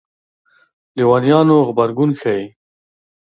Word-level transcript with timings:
لېونیانو 0.95 1.57
غبرګون 1.67 2.11
ښيي. 2.19 2.45